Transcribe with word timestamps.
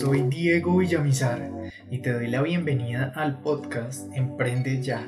Soy 0.00 0.22
Diego 0.22 0.78
Villamizar 0.78 1.50
y 1.88 1.98
te 1.98 2.12
doy 2.12 2.26
la 2.26 2.42
bienvenida 2.42 3.12
al 3.14 3.40
podcast 3.40 4.12
Emprende 4.12 4.82
Ya. 4.82 5.06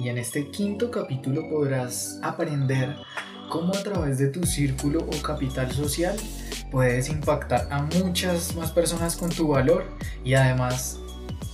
Y 0.00 0.08
en 0.08 0.18
este 0.18 0.50
quinto 0.50 0.92
capítulo 0.92 1.48
podrás 1.50 2.20
aprender 2.22 2.94
cómo 3.48 3.74
a 3.74 3.82
través 3.82 4.18
de 4.18 4.28
tu 4.28 4.44
círculo 4.44 5.00
o 5.00 5.22
capital 5.22 5.72
social 5.72 6.16
puedes 6.70 7.08
impactar 7.08 7.66
a 7.72 7.82
muchas 7.82 8.54
más 8.54 8.70
personas 8.70 9.16
con 9.16 9.30
tu 9.30 9.48
valor 9.48 9.84
y 10.24 10.34
además 10.34 11.00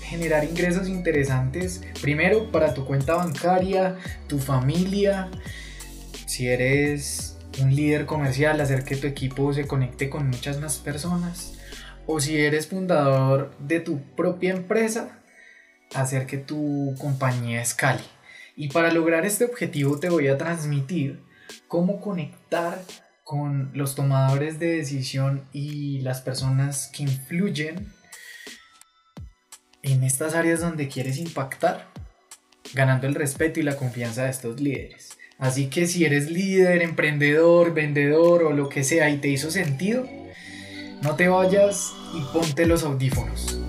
generar 0.03 0.45
ingresos 0.45 0.87
interesantes, 0.87 1.83
primero 2.03 2.53
para 2.53 2.75
tu 2.75 2.85
cuenta 2.85 3.15
bancaria, 3.15 3.97
tu 4.29 4.39
familia, 4.39 5.31
si 6.27 6.49
eres 6.49 7.39
un 7.59 7.75
líder 7.75 8.05
comercial, 8.05 8.61
hacer 8.61 8.85
que 8.85 8.97
tu 8.97 9.07
equipo 9.07 9.55
se 9.55 9.67
conecte 9.67 10.11
con 10.11 10.29
muchas 10.29 10.61
más 10.61 10.77
personas, 10.77 11.56
o 12.07 12.21
si 12.21 12.39
eres 12.39 12.69
fundador 12.69 13.55
de 13.59 13.81
tu 13.81 14.01
propia 14.15 14.51
empresa, 14.51 15.23
hacer 15.95 16.27
que 16.27 16.39
tu 16.39 16.95
compañía 16.99 17.61
escale. 17.61 18.03
Y 18.57 18.69
para 18.69 18.93
lograr 18.93 19.27
este 19.27 19.45
objetivo 19.45 19.99
te 19.99 20.09
voy 20.09 20.29
a 20.29 20.39
transmitir 20.39 21.21
cómo 21.69 22.01
conectar 22.01 22.81
con 23.25 23.71
los 23.75 23.95
tomadores 23.95 24.59
de 24.59 24.77
decisión 24.77 25.45
y 25.53 26.01
las 26.01 26.21
personas 26.21 26.91
que 26.95 27.03
influyen 27.03 27.93
en 29.83 30.05
estas 30.05 30.35
áreas 30.35 30.61
donde 30.61 30.89
quieres 30.89 31.19
impactar, 31.19 31.89
ganando 32.73 33.07
el 33.07 33.15
respeto 33.15 33.61
y 33.61 33.63
la 33.63 33.77
confianza 33.77 34.25
de 34.25 34.31
estos 34.31 34.61
líderes. 34.61 35.17
Así 35.39 35.67
que 35.67 35.87
si 35.87 36.05
eres 36.05 36.31
líder, 36.31 36.83
emprendedor, 36.83 37.75
vendedor 37.75 38.45
o 38.45 38.53
lo 38.53 38.69
que 38.69 38.85
sea 38.85 39.11
y 39.11 39.19
te 39.19 39.29
hizo 39.29 39.51
sentido, 39.51 40.09
no 41.03 41.15
te 41.15 41.29
vayas 41.29 41.95
y 42.15 42.21
ponte 42.33 42.67
los 42.67 42.83
audífonos. 42.83 43.61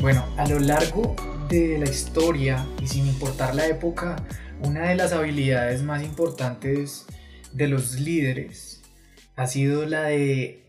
Bueno, 0.00 0.24
a 0.36 0.46
lo 0.48 0.58
largo 0.58 1.16
de 1.48 1.78
la 1.78 1.88
historia 1.88 2.66
y 2.82 2.86
sin 2.86 3.06
importar 3.06 3.54
la 3.54 3.66
época, 3.66 4.16
una 4.62 4.88
de 4.88 4.94
las 4.94 5.12
habilidades 5.12 5.82
más 5.82 6.02
importantes 6.02 7.06
de 7.52 7.68
los 7.68 8.00
líderes 8.00 8.82
ha 9.36 9.46
sido 9.46 9.84
la 9.86 10.04
de 10.04 10.64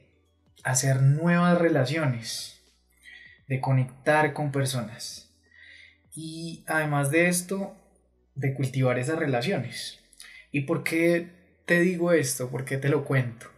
hacer 0.64 1.02
nuevas 1.02 1.58
relaciones, 1.58 2.62
de 3.48 3.62
conectar 3.62 4.34
con 4.34 4.52
personas. 4.52 5.32
Y 6.16 6.64
además 6.68 7.12
de 7.12 7.28
esto, 7.28 7.76
de 8.36 8.54
cultivar 8.54 9.00
esas 9.00 9.20
relaciones. 9.20 10.00
¿Y 10.52 10.62
por 10.62 10.84
qué 10.84 11.37
te 11.68 11.82
digo 11.82 12.14
esto? 12.14 12.50
¿Por 12.50 12.64
qué 12.64 12.78
te 12.78 12.90
lo 12.90 13.04
cuento? 13.04 13.52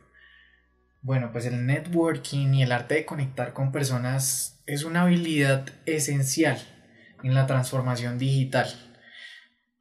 Bueno, 1.02 1.32
pues 1.32 1.46
el 1.46 1.66
networking 1.66 2.54
y 2.56 2.64
el 2.64 2.72
arte 2.72 2.96
de 2.96 3.06
conectar 3.06 3.54
con 3.54 3.72
personas 3.72 4.62
es 4.66 4.84
una 4.84 5.04
habilidad 5.04 5.70
esencial 5.86 6.58
en 7.24 7.36
la 7.36 7.46
transformación 7.46 8.18
digital. 8.18 8.68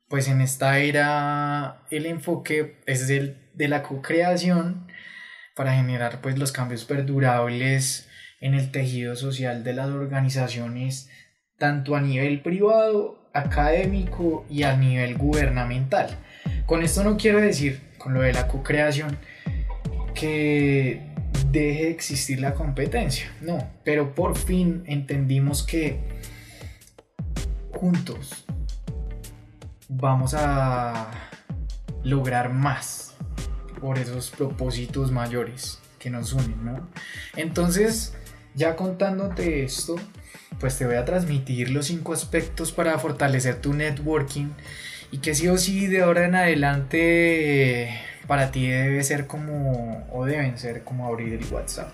Pues 0.09 0.29
en 0.29 0.43
esta 0.43 0.79
era 0.79 1.87
el 1.91 2.05
enfoque 2.07 2.81
es 2.87 3.09
el 3.09 3.51
de 3.55 3.69
la 3.69 3.83
co-creación 3.83 4.87
para 5.57 5.75
generar 5.75 6.21
pues 6.21 6.39
los 6.39 6.53
cambios 6.53 6.85
perdurables 6.85 8.09
en 8.41 8.55
el 8.55 8.71
tejido 8.71 9.17
social 9.17 9.65
de 9.65 9.73
las 9.73 9.89
organizaciones 9.89 11.11
tanto 11.57 11.97
a 11.97 12.01
nivel 12.01 12.43
privado, 12.43 13.31
académico 13.33 14.47
y 14.51 14.63
a 14.63 14.77
nivel 14.77 15.17
gubernamental. 15.17 16.11
Con 16.69 16.83
esto 16.83 17.03
no 17.03 17.17
quiero 17.17 17.41
decir, 17.41 17.81
con 17.97 18.13
lo 18.13 18.21
de 18.21 18.35
la 18.35 18.47
co-creación, 18.47 19.17
que 20.15 21.01
deje 21.51 21.85
de 21.85 21.91
existir 21.91 22.41
la 22.41 22.53
competencia, 22.53 23.33
no, 23.41 23.71
pero 23.85 24.15
por 24.15 24.37
fin 24.37 24.83
entendimos 24.85 25.63
que 25.63 25.99
juntos 27.73 28.45
vamos 29.89 30.35
a 30.35 31.11
lograr 32.05 32.53
más 32.53 33.15
por 33.81 33.99
esos 33.99 34.29
propósitos 34.29 35.11
mayores 35.11 35.79
que 35.99 36.11
nos 36.11 36.35
unen, 36.35 36.67
¿no? 36.67 36.87
Entonces, 37.35 38.13
ya 38.55 38.77
contándote 38.77 39.65
esto, 39.65 39.97
pues 40.61 40.77
te 40.77 40.85
voy 40.85 40.97
a 40.97 41.07
transmitir 41.07 41.71
los 41.71 41.87
cinco 41.87 42.13
aspectos 42.13 42.73
para 42.73 42.99
fortalecer 42.99 43.59
tu 43.59 43.73
networking 43.73 44.49
y 45.11 45.19
que 45.19 45.35
sí 45.35 45.49
o 45.49 45.57
sí 45.57 45.87
de 45.87 46.03
ahora 46.03 46.27
en 46.27 46.35
adelante 46.35 48.01
para 48.27 48.51
ti 48.51 48.69
debe 48.69 49.03
ser 49.03 49.27
como 49.27 50.07
o 50.13 50.25
deben 50.25 50.59
ser 50.59 50.85
como 50.85 51.07
abrir 51.07 51.33
el 51.33 51.45
WhatsApp. 51.53 51.93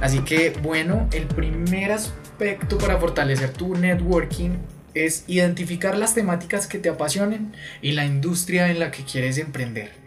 Así 0.00 0.18
que 0.20 0.50
bueno, 0.62 1.08
el 1.12 1.26
primer 1.26 1.92
aspecto 1.92 2.76
para 2.76 2.98
fortalecer 2.98 3.52
tu 3.52 3.76
networking 3.76 4.50
es 4.94 5.24
identificar 5.26 5.96
las 5.96 6.14
temáticas 6.14 6.66
que 6.66 6.78
te 6.78 6.88
apasionen 6.88 7.52
y 7.80 7.92
la 7.92 8.04
industria 8.04 8.70
en 8.70 8.80
la 8.80 8.90
que 8.90 9.04
quieres 9.04 9.38
emprender. 9.38 10.01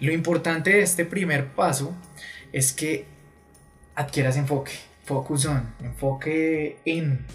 Lo 0.00 0.12
importante 0.12 0.70
de 0.70 0.82
este 0.82 1.04
primer 1.04 1.48
paso 1.48 1.94
es 2.52 2.72
que 2.72 3.06
adquieras 3.94 4.36
enfoque, 4.36 4.72
focus 5.04 5.46
on, 5.46 5.74
enfoque 5.82 6.78
en, 6.84 7.26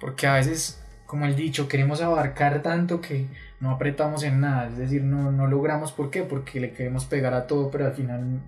porque 0.00 0.26
a 0.26 0.34
veces, 0.34 0.82
como 1.06 1.26
el 1.26 1.36
dicho, 1.36 1.68
queremos 1.68 2.00
abarcar 2.00 2.62
tanto 2.62 3.00
que 3.00 3.26
no 3.60 3.70
apretamos 3.70 4.24
en 4.24 4.40
nada, 4.40 4.68
es 4.68 4.76
decir, 4.76 5.02
no, 5.02 5.30
no 5.30 5.46
logramos, 5.46 5.92
¿por 5.92 6.10
qué? 6.10 6.22
Porque 6.22 6.60
le 6.60 6.72
queremos 6.72 7.04
pegar 7.04 7.34
a 7.34 7.46
todo, 7.46 7.70
pero 7.70 7.86
al 7.86 7.94
final 7.94 8.42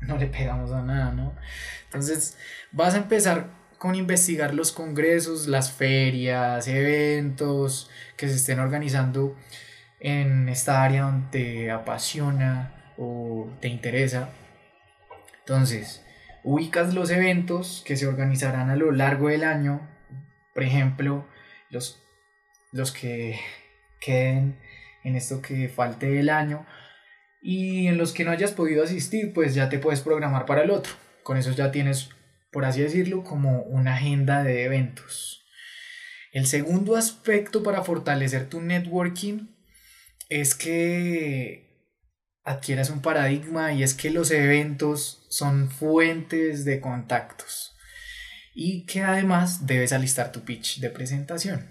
no 0.00 0.16
le 0.16 0.26
pegamos 0.26 0.72
a 0.72 0.82
nada, 0.82 1.12
¿no? 1.12 1.34
Entonces 1.84 2.36
vas 2.72 2.94
a 2.94 2.98
empezar 2.98 3.48
con 3.78 3.94
investigar 3.94 4.54
los 4.54 4.72
congresos, 4.72 5.46
las 5.46 5.70
ferias, 5.70 6.66
eventos 6.66 7.90
que 8.16 8.28
se 8.28 8.36
estén 8.36 8.58
organizando 8.58 9.36
en 10.00 10.48
esta 10.48 10.82
área 10.82 11.02
donde 11.02 11.28
te 11.30 11.70
apasiona 11.70 12.92
o 12.96 13.50
te 13.60 13.68
interesa. 13.68 14.30
Entonces, 15.40 16.04
ubicas 16.44 16.94
los 16.94 17.10
eventos 17.10 17.82
que 17.86 17.96
se 17.96 18.06
organizarán 18.06 18.70
a 18.70 18.76
lo 18.76 18.92
largo 18.92 19.28
del 19.28 19.44
año, 19.44 19.88
por 20.54 20.62
ejemplo, 20.62 21.26
los, 21.70 22.02
los 22.72 22.92
que 22.92 23.38
queden 24.00 24.58
en 25.04 25.16
esto 25.16 25.40
que 25.40 25.68
falte 25.68 26.10
del 26.10 26.30
año, 26.30 26.66
y 27.40 27.86
en 27.86 27.96
los 27.96 28.12
que 28.12 28.24
no 28.24 28.32
hayas 28.32 28.52
podido 28.52 28.82
asistir, 28.82 29.32
pues 29.32 29.54
ya 29.54 29.68
te 29.68 29.78
puedes 29.78 30.00
programar 30.00 30.46
para 30.46 30.62
el 30.62 30.70
otro. 30.70 30.94
Con 31.22 31.36
eso 31.36 31.52
ya 31.52 31.70
tienes, 31.70 32.10
por 32.50 32.64
así 32.64 32.80
decirlo, 32.80 33.22
como 33.22 33.60
una 33.62 33.94
agenda 33.94 34.42
de 34.42 34.64
eventos. 34.64 35.44
El 36.32 36.46
segundo 36.46 36.96
aspecto 36.96 37.62
para 37.62 37.82
fortalecer 37.82 38.48
tu 38.48 38.60
networking 38.60 39.55
es 40.28 40.54
que 40.54 41.66
adquieras 42.44 42.90
un 42.90 43.02
paradigma 43.02 43.72
y 43.72 43.82
es 43.82 43.94
que 43.94 44.10
los 44.10 44.30
eventos 44.30 45.26
son 45.28 45.70
fuentes 45.70 46.64
de 46.64 46.80
contactos 46.80 47.76
y 48.54 48.86
que 48.86 49.02
además 49.02 49.66
debes 49.66 49.92
alistar 49.92 50.32
tu 50.32 50.44
pitch 50.44 50.80
de 50.80 50.90
presentación. 50.90 51.68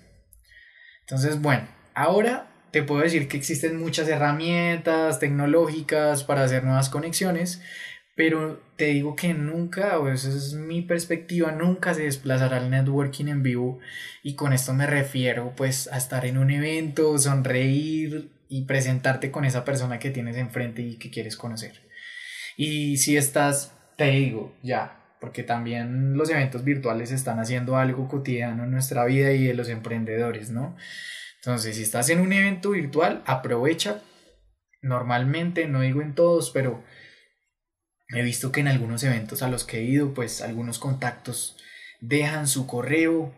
Entonces, 1.01 1.41
bueno, 1.41 1.67
ahora 1.93 2.51
te 2.71 2.83
puedo 2.83 3.01
decir 3.01 3.27
que 3.27 3.37
existen 3.37 3.79
muchas 3.79 4.09
herramientas 4.09 5.19
tecnológicas 5.19 6.23
para 6.25 6.43
hacer 6.43 6.63
nuevas 6.63 6.89
conexiones, 6.89 7.61
pero 8.15 8.61
te 8.75 8.87
digo 8.87 9.15
que 9.15 9.33
nunca, 9.33 9.97
o 9.99 10.09
esa 10.09 10.29
es 10.29 10.53
mi 10.53 10.81
perspectiva, 10.81 11.51
nunca 11.51 11.93
se 11.93 12.03
desplazará 12.03 12.57
el 12.57 12.69
networking 12.69 13.27
en 13.27 13.43
vivo 13.43 13.79
y 14.23 14.35
con 14.35 14.51
esto 14.51 14.73
me 14.73 14.87
refiero 14.87 15.53
pues 15.55 15.87
a 15.91 15.97
estar 15.97 16.25
en 16.25 16.37
un 16.37 16.51
evento, 16.51 17.17
sonreír 17.17 18.34
y 18.49 18.65
presentarte 18.65 19.31
con 19.31 19.45
esa 19.45 19.65
persona 19.65 19.99
que 19.99 20.11
tienes 20.11 20.37
enfrente 20.37 20.81
y 20.81 20.97
que 20.97 21.09
quieres 21.09 21.37
conocer. 21.37 21.81
Y 22.57 22.97
si 22.97 23.17
estás, 23.17 23.73
te 23.97 24.11
digo, 24.11 24.55
ya, 24.63 25.03
porque 25.19 25.43
también 25.43 26.15
los 26.17 26.29
eventos 26.29 26.63
virtuales 26.63 27.11
están 27.11 27.39
haciendo 27.39 27.77
algo 27.77 28.07
cotidiano 28.07 28.63
en 28.63 28.71
nuestra 28.71 29.05
vida 29.05 29.31
y 29.31 29.45
de 29.45 29.53
los 29.53 29.69
emprendedores, 29.69 30.49
¿no? 30.51 30.75
Entonces, 31.37 31.75
si 31.75 31.83
estás 31.83 32.09
en 32.09 32.21
un 32.21 32.33
evento 32.33 32.71
virtual, 32.71 33.23
aprovecha. 33.25 34.01
Normalmente, 34.81 35.67
no 35.67 35.81
digo 35.81 36.01
en 36.01 36.15
todos, 36.15 36.51
pero 36.51 36.83
he 38.09 38.21
visto 38.21 38.51
que 38.51 38.61
en 38.61 38.67
algunos 38.67 39.03
eventos 39.03 39.41
a 39.41 39.49
los 39.49 39.63
que 39.63 39.79
he 39.79 39.83
ido, 39.83 40.13
pues 40.13 40.41
algunos 40.41 40.79
contactos 40.79 41.57
dejan 42.01 42.47
su 42.47 42.67
correo 42.67 43.33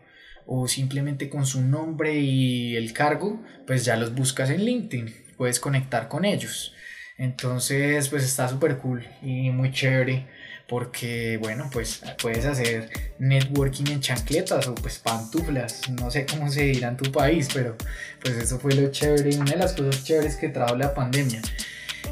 o 0.48 0.66
simplemente 0.66 1.28
con 1.28 1.46
su 1.46 1.62
nombre 1.62 2.18
y 2.18 2.74
el 2.74 2.92
cargo, 2.92 3.40
pues 3.66 3.84
ya 3.84 3.96
los 3.96 4.14
buscas 4.14 4.50
en 4.50 4.64
LinkedIn, 4.64 5.14
puedes 5.36 5.60
conectar 5.60 6.08
con 6.08 6.24
ellos. 6.24 6.74
Entonces, 7.18 8.08
pues 8.08 8.24
está 8.24 8.48
súper 8.48 8.78
cool 8.78 9.06
y 9.22 9.50
muy 9.50 9.70
chévere 9.70 10.26
porque 10.68 11.38
bueno, 11.38 11.68
pues 11.72 12.02
puedes 12.20 12.44
hacer 12.44 12.90
networking 13.18 13.86
en 13.90 14.00
chancletas 14.00 14.66
o 14.68 14.74
pues 14.74 14.98
pantuflas, 14.98 15.88
no 15.90 16.10
sé 16.10 16.26
cómo 16.26 16.50
se 16.50 16.64
dirá 16.64 16.88
en 16.88 16.96
tu 16.96 17.10
país, 17.10 17.48
pero 17.52 17.76
pues 18.22 18.36
eso 18.36 18.58
fue 18.58 18.74
lo 18.74 18.90
chévere, 18.90 19.36
una 19.36 19.52
de 19.52 19.58
las 19.58 19.72
cosas 19.74 20.04
chéveres 20.04 20.36
que 20.36 20.48
trajo 20.48 20.76
la 20.76 20.94
pandemia. 20.94 21.40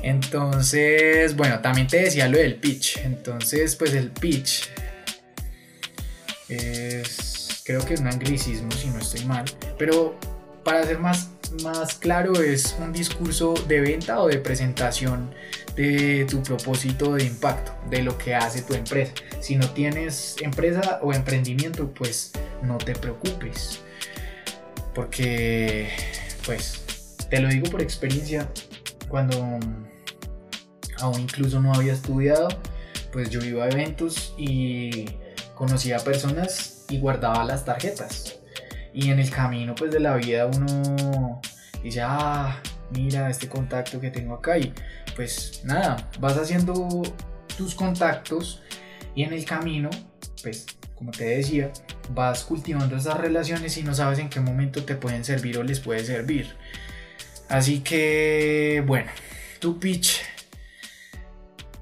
Entonces, 0.02 1.36
bueno, 1.36 1.60
también 1.60 1.86
te 1.86 2.02
decía 2.02 2.28
lo 2.28 2.38
del 2.38 2.56
pitch. 2.56 2.98
Entonces, 2.98 3.76
pues 3.76 3.94
el 3.94 4.10
pitch 4.10 4.68
es, 6.48 7.25
creo 7.66 7.84
que 7.84 7.94
es 7.94 8.00
un 8.00 8.06
anglicismo 8.06 8.70
si 8.70 8.88
no 8.88 9.00
estoy 9.00 9.24
mal, 9.24 9.44
pero 9.76 10.16
para 10.62 10.84
ser 10.84 11.00
más, 11.00 11.30
más 11.64 11.94
claro 11.94 12.40
es 12.40 12.76
un 12.80 12.92
discurso 12.92 13.54
de 13.66 13.80
venta 13.80 14.20
o 14.20 14.28
de 14.28 14.38
presentación 14.38 15.34
de 15.74 16.26
tu 16.30 16.42
propósito 16.42 17.14
de 17.14 17.24
impacto, 17.24 17.72
de 17.90 18.02
lo 18.02 18.16
que 18.16 18.34
hace 18.34 18.62
tu 18.62 18.74
empresa. 18.74 19.12
Si 19.40 19.56
no 19.56 19.68
tienes 19.70 20.36
empresa 20.40 21.00
o 21.02 21.12
emprendimiento, 21.12 21.92
pues 21.92 22.32
no 22.62 22.78
te 22.78 22.94
preocupes. 22.94 23.80
Porque, 24.94 25.90
pues, 26.46 27.16
te 27.28 27.40
lo 27.40 27.48
digo 27.48 27.68
por 27.68 27.82
experiencia, 27.82 28.48
cuando 29.08 29.36
aún 30.98 31.20
incluso 31.20 31.60
no 31.60 31.74
había 31.74 31.92
estudiado, 31.92 32.48
pues 33.12 33.28
yo 33.28 33.40
iba 33.40 33.64
a 33.64 33.68
eventos 33.68 34.34
y 34.38 35.06
conocía 35.56 35.98
personas 35.98 36.84
y 36.88 37.00
guardaba 37.00 37.42
las 37.44 37.64
tarjetas. 37.64 38.38
Y 38.94 39.10
en 39.10 39.18
el 39.18 39.30
camino 39.30 39.74
pues 39.74 39.90
de 39.90 39.98
la 39.98 40.14
vida 40.14 40.46
uno 40.46 41.40
dice, 41.82 42.02
ah, 42.02 42.62
mira 42.92 43.28
este 43.28 43.48
contacto 43.48 44.00
que 44.00 44.10
tengo 44.10 44.34
acá 44.34 44.58
y 44.58 44.72
pues 45.16 45.62
nada, 45.64 46.08
vas 46.20 46.36
haciendo 46.36 47.02
tus 47.56 47.74
contactos 47.74 48.62
y 49.14 49.24
en 49.24 49.32
el 49.32 49.44
camino, 49.44 49.90
pues 50.42 50.66
como 50.94 51.10
te 51.10 51.24
decía, 51.24 51.72
vas 52.10 52.44
cultivando 52.44 52.96
esas 52.96 53.18
relaciones 53.18 53.76
y 53.76 53.82
no 53.82 53.94
sabes 53.94 54.18
en 54.18 54.28
qué 54.28 54.40
momento 54.40 54.84
te 54.84 54.94
pueden 54.94 55.24
servir 55.24 55.58
o 55.58 55.62
les 55.62 55.80
puede 55.80 56.04
servir. 56.04 56.54
Así 57.48 57.80
que, 57.80 58.82
bueno, 58.86 59.10
tu 59.58 59.78
pitch 59.78 60.20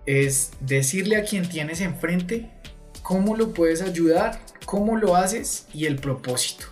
es 0.06 0.52
decirle 0.60 1.16
a 1.16 1.24
quien 1.24 1.48
tienes 1.48 1.80
enfrente 1.80 2.53
cómo 3.04 3.36
lo 3.36 3.52
puedes 3.52 3.82
ayudar, 3.82 4.40
cómo 4.64 4.96
lo 4.96 5.14
haces 5.14 5.66
y 5.74 5.84
el 5.84 5.96
propósito. 5.96 6.66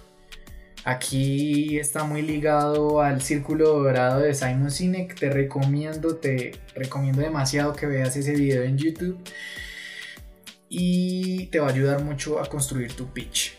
Aquí 0.84 1.78
está 1.78 2.04
muy 2.04 2.22
ligado 2.22 3.02
al 3.02 3.22
círculo 3.22 3.68
dorado 3.82 4.20
de 4.20 4.34
Simon 4.34 4.70
Sinek. 4.70 5.14
Te 5.14 5.30
recomiendo, 5.30 6.16
te 6.16 6.58
recomiendo 6.74 7.20
demasiado 7.20 7.74
que 7.74 7.86
veas 7.86 8.16
ese 8.16 8.32
video 8.32 8.64
en 8.64 8.78
YouTube. 8.78 9.18
Y 10.70 11.46
te 11.48 11.60
va 11.60 11.68
a 11.68 11.70
ayudar 11.70 12.02
mucho 12.02 12.40
a 12.40 12.46
construir 12.46 12.94
tu 12.94 13.12
pitch. 13.12 13.58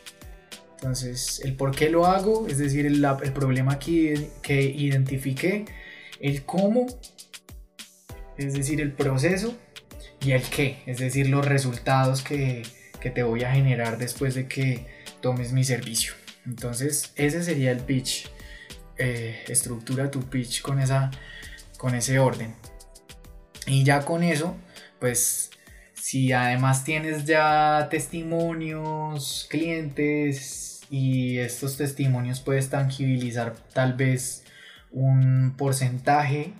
Entonces, 0.75 1.41
el 1.45 1.55
por 1.55 1.73
qué 1.73 1.91
lo 1.91 2.07
hago, 2.07 2.47
es 2.47 2.57
decir, 2.57 2.87
el, 2.87 3.05
problema 3.33 3.77
que, 3.77 4.31
que 4.41 4.63
identifiqué, 4.63 5.65
el 6.19 6.43
cómo, 6.43 6.87
es 8.35 8.53
decir, 8.53 8.81
el 8.81 8.91
proceso, 8.93 9.55
y 10.23 10.31
el 10.31 10.43
qué, 10.43 10.81
es 10.85 10.99
decir, 10.99 11.27
los 11.29 11.45
resultados 11.45 12.21
que, 12.21 12.63
que 12.99 13.09
te 13.09 13.23
voy 13.23 13.43
a 13.43 13.51
generar 13.51 13.97
después 13.97 14.35
de 14.35 14.47
que 14.47 14.85
tomes 15.21 15.51
mi 15.51 15.63
servicio. 15.63 16.13
Entonces, 16.45 17.13
ese 17.15 17.43
sería 17.43 17.71
el 17.71 17.79
pitch. 17.79 18.29
Eh, 18.97 19.43
estructura 19.47 20.11
tu 20.11 20.21
pitch 20.21 20.61
con, 20.61 20.79
esa, 20.79 21.09
con 21.77 21.95
ese 21.95 22.19
orden. 22.19 22.53
Y 23.65 23.83
ya 23.83 24.05
con 24.05 24.23
eso, 24.23 24.55
pues 24.99 25.49
si 25.93 26.31
además 26.31 26.83
tienes 26.83 27.25
ya 27.25 27.87
testimonios, 27.89 29.47
clientes 29.49 30.81
y 30.89 31.39
estos 31.39 31.77
testimonios 31.77 32.41
puedes 32.41 32.69
tangibilizar 32.69 33.55
tal 33.73 33.93
vez 33.93 34.43
un 34.91 35.55
porcentaje 35.57 36.53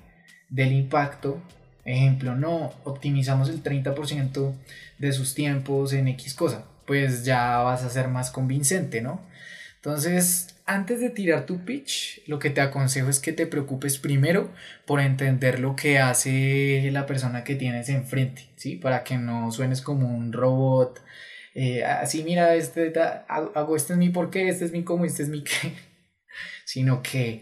del 0.49 0.71
impacto. 0.71 1.41
Ejemplo, 1.85 2.35
no, 2.35 2.73
optimizamos 2.85 3.49
el 3.49 3.61
30% 3.61 4.53
de 4.99 5.11
sus 5.11 5.35
tiempos 5.35 5.93
en 5.93 6.07
X 6.09 6.33
cosa. 6.33 6.65
Pues 6.85 7.25
ya 7.25 7.57
vas 7.59 7.83
a 7.83 7.89
ser 7.89 8.07
más 8.07 8.31
convincente, 8.31 9.01
¿no? 9.01 9.21
Entonces, 9.75 10.55
antes 10.65 11.01
de 11.01 11.09
tirar 11.09 11.45
tu 11.45 11.65
pitch, 11.65 12.21
lo 12.27 12.39
que 12.39 12.49
te 12.49 12.61
aconsejo 12.61 13.09
es 13.09 13.19
que 13.19 13.33
te 13.33 13.47
preocupes 13.47 13.97
primero 13.97 14.49
por 14.85 15.01
entender 15.01 15.59
lo 15.59 15.75
que 15.75 15.99
hace 15.99 16.89
la 16.91 17.05
persona 17.05 17.43
que 17.43 17.55
tienes 17.55 17.89
enfrente, 17.89 18.43
¿sí? 18.55 18.77
Para 18.77 19.03
que 19.03 19.17
no 19.17 19.51
suenes 19.51 19.81
como 19.81 20.07
un 20.07 20.31
robot. 20.31 21.01
Eh, 21.53 21.83
así, 21.83 22.23
mira, 22.23 22.55
este, 22.55 22.93
hago, 23.27 23.75
este 23.75 23.93
es 23.93 23.99
mi 23.99 24.09
por 24.09 24.29
qué, 24.29 24.47
este 24.47 24.65
es 24.65 24.71
mi 24.71 24.83
cómo, 24.83 25.05
este 25.05 25.23
es 25.23 25.29
mi 25.29 25.43
qué. 25.43 25.73
Sino 26.65 27.03
que 27.03 27.41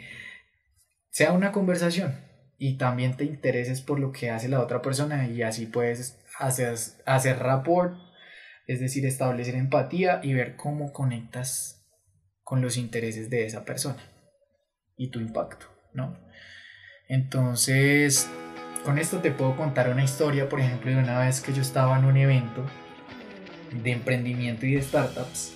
sea 1.11 1.33
una 1.33 1.51
conversación 1.51 2.30
y 2.63 2.77
también 2.77 3.17
te 3.17 3.23
intereses 3.23 3.81
por 3.81 3.99
lo 3.99 4.11
que 4.11 4.29
hace 4.29 4.47
la 4.47 4.61
otra 4.61 4.83
persona 4.83 5.27
y 5.27 5.41
así 5.41 5.65
puedes 5.65 6.19
hacer, 6.37 6.75
hacer 7.07 7.39
rapport, 7.39 7.95
es 8.67 8.79
decir, 8.79 9.03
establecer 9.07 9.55
empatía 9.55 10.19
y 10.21 10.35
ver 10.35 10.57
cómo 10.57 10.93
conectas 10.93 11.83
con 12.43 12.61
los 12.61 12.77
intereses 12.77 13.31
de 13.31 13.47
esa 13.47 13.65
persona 13.65 13.97
y 14.95 15.09
tu 15.09 15.19
impacto, 15.19 15.65
¿no? 15.95 16.19
Entonces, 17.09 18.29
con 18.85 18.99
esto 18.99 19.21
te 19.21 19.31
puedo 19.31 19.57
contar 19.57 19.89
una 19.89 20.03
historia, 20.03 20.47
por 20.47 20.59
ejemplo, 20.59 20.91
de 20.91 20.97
una 20.97 21.17
vez 21.17 21.41
que 21.41 21.53
yo 21.53 21.63
estaba 21.63 21.97
en 21.97 22.05
un 22.05 22.17
evento 22.17 22.63
de 23.71 23.91
emprendimiento 23.91 24.67
y 24.67 24.75
de 24.75 24.83
startups 24.83 25.55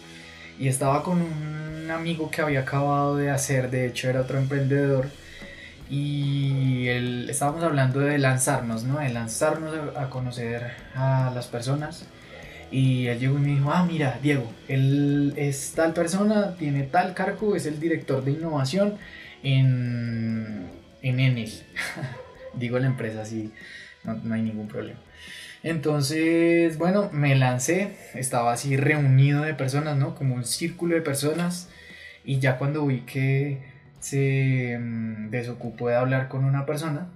y 0.58 0.70
estaba 0.70 1.04
con 1.04 1.22
un 1.22 1.92
amigo 1.92 2.32
que 2.32 2.42
había 2.42 2.62
acabado 2.62 3.16
de 3.16 3.30
hacer, 3.30 3.70
de 3.70 3.86
hecho 3.86 4.10
era 4.10 4.22
otro 4.22 4.40
emprendedor, 4.40 5.08
y 5.90 6.88
él, 6.88 7.30
estábamos 7.30 7.64
hablando 7.64 8.00
de 8.00 8.18
lanzarnos, 8.18 8.84
¿no? 8.84 9.00
De 9.00 9.10
lanzarnos 9.10 9.74
a 9.96 10.10
conocer 10.10 10.72
a 10.96 11.32
las 11.34 11.48
personas 11.48 12.08
y 12.72 13.08
él 13.08 13.20
llegó 13.20 13.38
y 13.38 13.42
me 13.42 13.48
dijo, 13.50 13.72
ah, 13.72 13.86
mira, 13.86 14.20
Diego, 14.22 14.52
él 14.68 15.34
es 15.38 15.74
tal 15.76 15.94
persona, 15.94 16.56
tiene 16.58 16.84
tal 16.84 17.14
cargo, 17.14 17.56
es 17.56 17.66
el 17.66 17.80
director 17.80 18.24
de 18.24 18.32
innovación 18.32 18.98
en, 19.44 20.68
en 21.02 21.20
Enel. 21.20 21.52
Digo 22.54 22.80
la 22.80 22.88
empresa 22.88 23.22
así, 23.22 23.52
no, 24.04 24.16
no 24.16 24.34
hay 24.34 24.42
ningún 24.42 24.68
problema. 24.68 25.00
Entonces, 25.64 26.78
bueno, 26.78 27.10
me 27.12 27.36
lancé, 27.36 27.96
estaba 28.14 28.54
así 28.54 28.78
reunido 28.78 29.44
de 29.44 29.54
personas, 29.54 29.98
¿no? 29.98 30.14
Como 30.16 30.36
un 30.36 30.46
círculo 30.46 30.96
de 30.96 31.02
personas. 31.02 31.70
Y 32.24 32.40
ya 32.40 32.58
cuando 32.58 32.86
vi 32.86 33.02
que 33.02 33.75
se 34.06 34.78
mm, 34.80 35.32
desocupó 35.32 35.90
de 35.90 35.96
hablar 35.96 36.28
con 36.28 36.46
una 36.46 36.68
persona, 36.68 37.08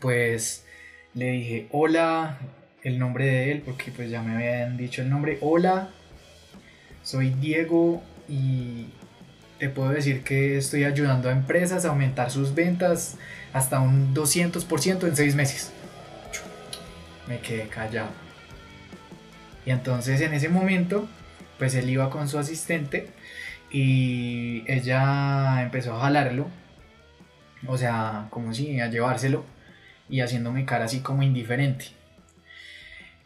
pues 0.00 0.64
le 1.12 1.32
dije, 1.32 1.68
hola, 1.70 2.38
el 2.82 2.98
nombre 2.98 3.26
de 3.26 3.52
él 3.52 3.62
porque 3.62 3.92
pues 3.94 4.08
ya 4.08 4.22
me 4.22 4.36
habían 4.36 4.78
dicho 4.78 5.02
el 5.02 5.10
nombre. 5.10 5.36
Hola, 5.42 5.90
soy 7.02 7.28
Diego 7.28 8.02
y 8.26 8.86
te 9.58 9.68
puedo 9.68 9.90
decir 9.90 10.24
que 10.24 10.56
estoy 10.56 10.84
ayudando 10.84 11.28
a 11.28 11.32
empresas 11.32 11.84
a 11.84 11.88
aumentar 11.88 12.30
sus 12.30 12.54
ventas 12.54 13.18
hasta 13.52 13.80
un 13.80 14.14
200% 14.14 15.06
en 15.06 15.14
seis 15.14 15.34
meses. 15.34 15.72
Me 17.28 17.40
quedé 17.40 17.68
callado. 17.68 18.08
Y 19.66 19.72
entonces 19.72 20.22
en 20.22 20.32
ese 20.32 20.48
momento, 20.48 21.06
pues 21.58 21.74
él 21.74 21.90
iba 21.90 22.08
con 22.08 22.30
su 22.30 22.38
asistente 22.38 23.10
y 23.74 24.62
ella 24.68 25.60
empezó 25.60 25.96
a 25.96 26.02
jalarlo. 26.02 26.46
O 27.66 27.76
sea, 27.76 28.28
como 28.30 28.54
si 28.54 28.78
a 28.78 28.88
llevárselo 28.88 29.44
y 30.08 30.20
haciéndome 30.20 30.64
cara 30.64 30.84
así 30.84 31.00
como 31.00 31.24
indiferente. 31.24 31.86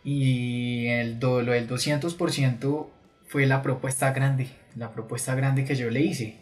Y 0.04 0.86
el, 0.86 1.20
lo 1.20 1.52
del 1.52 1.68
200% 1.68 2.86
fue 3.26 3.44
la 3.44 3.60
propuesta 3.60 4.10
grande, 4.12 4.48
la 4.74 4.90
propuesta 4.92 5.34
grande 5.34 5.66
que 5.66 5.74
yo 5.74 5.90
le 5.90 6.00
hice. 6.00 6.36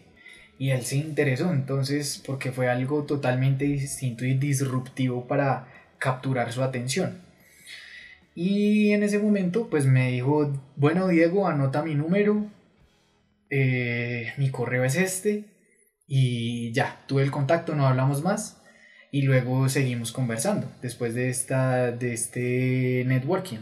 Y 0.56 0.70
él 0.70 0.82
se 0.84 0.98
interesó 0.98 1.52
entonces 1.52 2.22
porque 2.25 2.52
fue 2.52 2.68
algo 2.68 3.02
totalmente 3.02 3.64
distinto 3.64 4.25
y 4.25 4.34
disruptivo 4.34 5.26
para 5.26 5.66
capturar 5.98 6.52
su 6.52 6.62
atención. 6.62 7.22
Y 8.36 8.92
en 8.92 9.02
ese 9.02 9.18
momento 9.18 9.66
pues 9.68 9.84
me 9.84 10.12
dijo, 10.12 10.52
bueno 10.76 11.08
Diego, 11.08 11.48
anota 11.48 11.82
mi 11.82 11.96
número, 11.96 12.46
eh, 13.50 14.32
mi 14.36 14.50
correo 14.50 14.84
es 14.84 14.96
este 14.96 15.44
y 16.06 16.72
ya, 16.72 17.04
tuve 17.06 17.22
el 17.22 17.30
contacto, 17.30 17.74
no 17.74 17.86
hablamos 17.86 18.22
más 18.22 18.62
y 19.10 19.22
luego 19.22 19.68
seguimos 19.68 20.12
conversando 20.12 20.70
después 20.82 21.14
de, 21.14 21.30
esta, 21.30 21.90
de 21.92 22.12
este 22.12 23.04
networking. 23.06 23.60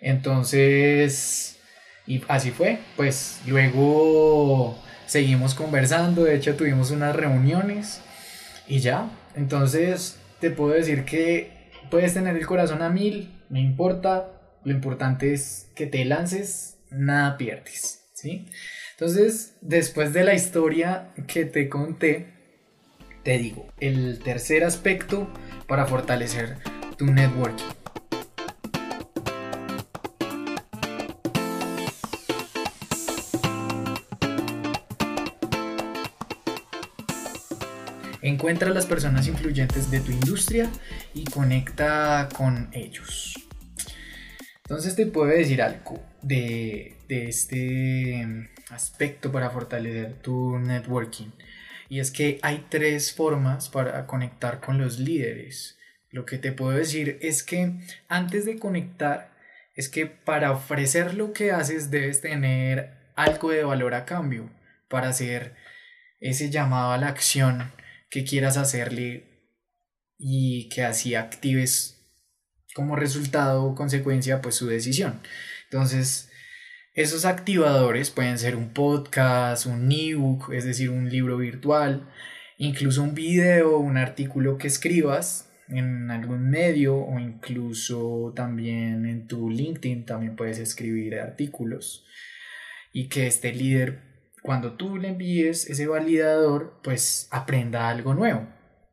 Entonces, 0.00 1.58
y 2.06 2.22
así 2.28 2.50
fue, 2.50 2.78
pues 2.96 3.40
luego 3.46 4.78
seguimos 5.06 5.54
conversando, 5.54 6.24
de 6.24 6.36
hecho 6.36 6.56
tuvimos 6.56 6.90
unas 6.90 7.14
reuniones 7.14 8.00
y 8.66 8.80
ya, 8.80 9.10
entonces 9.36 10.18
te 10.40 10.50
puedo 10.50 10.74
decir 10.74 11.04
que 11.04 11.70
puedes 11.90 12.14
tener 12.14 12.36
el 12.36 12.46
corazón 12.46 12.82
a 12.82 12.88
mil, 12.88 13.42
no 13.48 13.58
importa, 13.58 14.30
lo 14.64 14.72
importante 14.72 15.32
es 15.32 15.70
que 15.76 15.86
te 15.86 16.04
lances, 16.04 16.78
nada 16.90 17.36
pierdes, 17.36 18.04
¿sí? 18.14 18.48
Entonces, 19.04 19.54
después 19.60 20.12
de 20.12 20.22
la 20.22 20.32
historia 20.32 21.08
que 21.26 21.44
te 21.44 21.68
conté, 21.68 22.34
te 23.24 23.36
digo, 23.36 23.66
el 23.80 24.20
tercer 24.20 24.62
aspecto 24.62 25.28
para 25.66 25.86
fortalecer 25.86 26.58
tu 26.96 27.06
networking. 27.06 27.64
Encuentra 38.20 38.70
a 38.70 38.72
las 38.72 38.86
personas 38.86 39.26
influyentes 39.26 39.90
de 39.90 39.98
tu 39.98 40.12
industria 40.12 40.70
y 41.12 41.24
conecta 41.24 42.28
con 42.36 42.68
ellos. 42.72 43.34
Entonces 44.58 44.94
te 44.94 45.06
puedo 45.06 45.26
decir 45.26 45.60
algo 45.60 46.00
de, 46.22 46.98
de 47.08 47.28
este 47.28 48.51
aspecto 48.72 49.30
para 49.32 49.50
fortalecer 49.50 50.14
tu 50.22 50.58
networking. 50.58 51.30
Y 51.88 52.00
es 52.00 52.10
que 52.10 52.38
hay 52.42 52.66
tres 52.68 53.12
formas 53.12 53.68
para 53.68 54.06
conectar 54.06 54.60
con 54.60 54.78
los 54.78 54.98
líderes. 54.98 55.78
Lo 56.10 56.24
que 56.24 56.38
te 56.38 56.52
puedo 56.52 56.72
decir 56.72 57.18
es 57.20 57.42
que 57.42 57.80
antes 58.08 58.44
de 58.44 58.58
conectar, 58.58 59.32
es 59.74 59.88
que 59.88 60.06
para 60.06 60.52
ofrecer 60.52 61.14
lo 61.14 61.32
que 61.32 61.52
haces 61.52 61.90
debes 61.90 62.20
tener 62.20 63.12
algo 63.14 63.50
de 63.50 63.64
valor 63.64 63.94
a 63.94 64.04
cambio 64.04 64.50
para 64.88 65.08
hacer 65.08 65.54
ese 66.20 66.50
llamado 66.50 66.92
a 66.92 66.98
la 66.98 67.08
acción 67.08 67.72
que 68.10 68.24
quieras 68.24 68.56
hacerle 68.56 69.24
y 70.18 70.68
que 70.68 70.84
así 70.84 71.14
actives 71.14 71.98
como 72.74 72.96
resultado 72.96 73.64
o 73.64 73.74
consecuencia 73.74 74.40
pues 74.40 74.54
su 74.54 74.66
decisión. 74.66 75.20
Entonces, 75.64 76.30
esos 76.94 77.24
activadores 77.24 78.10
pueden 78.10 78.38
ser 78.38 78.56
un 78.56 78.70
podcast, 78.72 79.66
un 79.66 79.90
ebook, 79.90 80.52
es 80.52 80.64
decir, 80.64 80.90
un 80.90 81.08
libro 81.08 81.38
virtual, 81.38 82.08
incluso 82.58 83.02
un 83.02 83.14
video, 83.14 83.78
un 83.78 83.96
artículo 83.96 84.58
que 84.58 84.68
escribas 84.68 85.50
en 85.68 86.10
algún 86.10 86.50
medio 86.50 86.96
o 86.96 87.18
incluso 87.18 88.32
también 88.36 89.06
en 89.06 89.26
tu 89.26 89.48
LinkedIn 89.48 90.04
también 90.04 90.36
puedes 90.36 90.58
escribir 90.58 91.18
artículos 91.18 92.04
y 92.92 93.08
que 93.08 93.26
este 93.26 93.52
líder 93.52 94.12
cuando 94.42 94.74
tú 94.74 94.98
le 94.98 95.08
envíes 95.08 95.70
ese 95.70 95.86
validador, 95.86 96.80
pues 96.82 97.28
aprenda 97.30 97.88
algo 97.88 98.12
nuevo. 98.12 98.48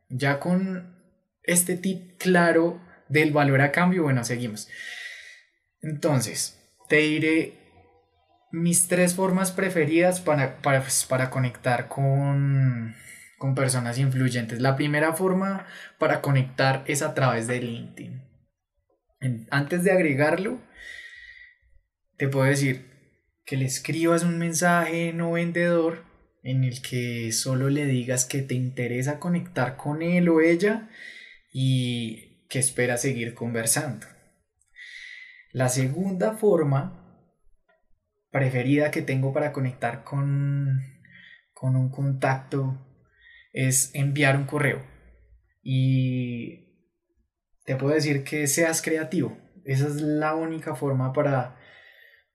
Ya 0.08 0.40
con 0.40 0.96
este 1.44 1.76
tip 1.76 2.18
claro 2.20 2.80
del 3.10 3.32
valor 3.32 3.62
a 3.62 3.72
cambio, 3.72 4.04
bueno, 4.04 4.24
seguimos. 4.24 4.70
Entonces, 5.82 6.60
te 6.88 6.98
diré 6.98 7.60
mis 8.52 8.88
tres 8.88 9.16
formas 9.16 9.52
preferidas 9.52 10.22
para, 10.22 10.62
para, 10.62 10.82
pues, 10.82 11.06
para 11.06 11.30
conectar 11.30 11.88
con, 11.88 12.96
con 13.38 13.56
personas 13.56 13.98
influyentes. 13.98 14.60
La 14.60 14.76
primera 14.76 15.14
forma 15.14 15.66
para 15.98 16.22
conectar 16.22 16.84
es 16.88 17.02
a 17.02 17.14
través 17.14 17.48
de 17.48 17.62
LinkedIn. 17.62 18.24
Antes 19.50 19.84
de 19.84 19.92
agregarlo, 19.92 20.62
te 22.18 22.28
puedo 22.28 22.46
decir, 22.46 22.90
que 23.50 23.58
le 23.58 23.66
escribas 23.66 24.22
un 24.22 24.38
mensaje 24.38 25.12
no 25.12 25.32
vendedor 25.32 26.04
en 26.44 26.64
el 26.64 26.84
que 26.84 27.32
solo 27.32 27.70
le 27.70 27.88
digas 27.88 28.26
que 28.26 28.44
te 28.44 28.54
interesa 28.54 29.20
conectar 29.20 29.76
con 29.76 30.04
él 30.04 30.30
o 30.30 30.40
ella 30.40 30.88
y 31.52 32.46
que 32.48 32.60
espera 32.60 32.98
seguir 32.98 33.34
conversando. 33.34 34.06
La 35.52 35.68
segunda 35.68 36.38
forma 36.38 36.99
preferida 38.32 38.92
que 38.92 39.02
tengo 39.02 39.34
para 39.34 39.52
conectar 39.52 40.04
con, 40.04 40.82
con 41.54 41.76
un 41.76 41.90
contacto 41.90 42.78
es 43.54 43.94
enviar 43.94 44.38
un 44.38 44.46
correo. 44.46 44.86
Y 45.62 46.70
te 47.66 47.76
puedo 47.76 47.94
decir 47.94 48.24
que 48.24 48.48
seas 48.48 48.82
creativo. 48.82 49.38
Esa 49.66 49.88
es 49.88 49.96
la 49.96 50.36
única 50.36 50.76
forma 50.76 51.14
para 51.14 51.60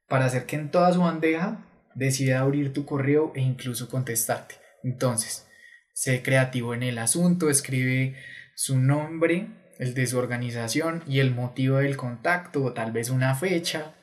para 0.08 0.26
hacer 0.26 0.46
que 0.46 0.56
en 0.56 0.70
toda 0.70 0.92
su 0.92 1.00
bandeja 1.00 1.64
decida 1.94 2.40
abrir 2.40 2.72
tu 2.72 2.84
correo 2.84 3.32
e 3.34 3.40
incluso 3.40 3.88
contestarte. 3.88 4.56
Entonces, 4.82 5.48
sé 5.92 6.22
creativo 6.22 6.74
en 6.74 6.82
el 6.82 6.98
asunto, 6.98 7.50
escribe 7.50 8.16
su 8.54 8.78
nombre, 8.78 9.48
el 9.78 9.94
de 9.94 10.06
su 10.06 10.18
organización 10.18 11.02
y 11.06 11.20
el 11.20 11.34
motivo 11.34 11.78
del 11.78 11.96
contacto 11.96 12.62
o 12.62 12.72
tal 12.72 12.92
vez 12.92 13.10
una 13.10 13.34
fecha 13.34 13.94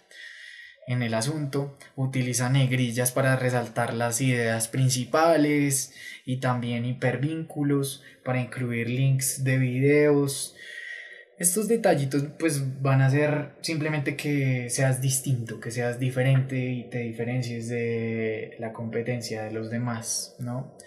en 0.91 1.03
el 1.03 1.13
asunto. 1.13 1.77
Utiliza 1.95 2.49
negrillas 2.49 3.11
para 3.11 3.35
resaltar 3.35 3.93
las 3.93 4.21
ideas 4.21 4.67
principales 4.67 5.93
y 6.25 6.37
también 6.37 6.85
hipervínculos 6.85 8.03
para 8.23 8.39
incluir 8.39 8.89
links 8.89 9.43
de 9.43 9.57
videos, 9.57 10.55
estos 11.41 11.67
detallitos 11.67 12.23
pues 12.37 12.81
van 12.83 13.01
a 13.01 13.07
hacer 13.07 13.53
simplemente 13.61 14.15
que 14.15 14.69
seas 14.69 15.01
distinto, 15.01 15.59
que 15.59 15.71
seas 15.71 15.97
diferente 15.97 16.55
y 16.55 16.83
te 16.87 16.99
diferencies 16.99 17.67
de 17.67 18.55
la 18.59 18.73
competencia 18.73 19.41
de 19.41 19.51
los 19.51 19.71
demás, 19.71 20.35
¿no? 20.37 20.77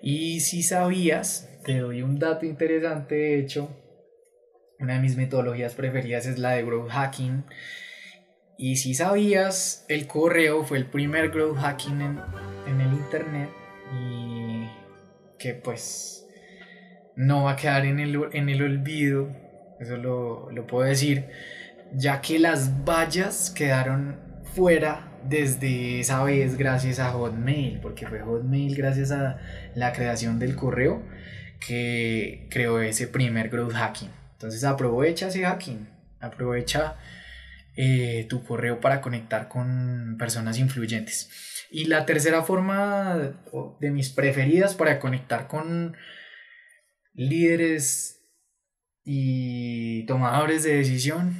Y 0.00 0.40
si 0.40 0.62
sabías, 0.62 1.50
te 1.66 1.80
doy 1.80 2.00
un 2.00 2.18
dato 2.18 2.46
interesante, 2.46 3.14
de 3.14 3.40
hecho, 3.40 3.68
una 4.78 4.94
de 4.94 5.00
mis 5.00 5.18
metodologías 5.18 5.74
preferidas 5.74 6.24
es 6.24 6.38
la 6.38 6.52
de 6.52 6.62
growth 6.64 6.88
hacking. 6.88 7.44
Y 8.58 8.76
si 8.76 8.92
sabías, 8.92 9.86
el 9.88 10.06
correo 10.06 10.64
fue 10.64 10.78
el 10.78 10.86
primer 10.86 11.30
growth 11.30 11.56
hacking 11.56 12.00
en, 12.02 12.20
en 12.66 12.80
el 12.80 12.92
internet 12.92 13.48
y 13.98 14.68
que 15.38 15.54
pues 15.54 16.26
no 17.16 17.44
va 17.44 17.52
a 17.52 17.56
quedar 17.56 17.86
en 17.86 18.00
el, 18.00 18.20
en 18.32 18.48
el 18.48 18.62
olvido 18.62 19.28
eso 19.80 19.96
lo, 19.96 20.50
lo 20.50 20.66
puedo 20.66 20.88
decir, 20.88 21.26
ya 21.94 22.20
que 22.20 22.38
las 22.38 22.84
vallas 22.84 23.50
quedaron 23.50 24.18
fuera 24.54 25.12
desde 25.24 26.00
esa 26.00 26.22
vez 26.24 26.56
gracias 26.56 26.98
a 26.98 27.10
Hotmail, 27.10 27.80
porque 27.80 28.06
fue 28.06 28.20
Hotmail 28.20 28.74
gracias 28.76 29.10
a 29.10 29.38
la 29.74 29.92
creación 29.92 30.38
del 30.38 30.56
correo 30.56 31.02
que 31.64 32.46
creó 32.50 32.80
ese 32.80 33.06
primer 33.06 33.50
growth 33.50 33.72
hacking. 33.72 34.10
Entonces 34.32 34.64
aprovecha 34.64 35.28
ese 35.28 35.42
hacking, 35.42 35.88
aprovecha 36.20 36.96
eh, 37.80 38.26
tu 38.28 38.42
correo 38.42 38.80
para 38.80 39.00
conectar 39.00 39.46
con 39.46 40.16
personas 40.18 40.58
influyentes. 40.58 41.30
Y 41.70 41.84
la 41.84 42.06
tercera 42.06 42.42
forma 42.42 43.36
de 43.78 43.90
mis 43.92 44.10
preferidas 44.10 44.74
para 44.74 44.98
conectar 44.98 45.46
con 45.46 45.96
líderes 47.14 48.20
y 49.04 50.04
tomadores 50.06 50.64
de 50.64 50.74
decisión, 50.74 51.36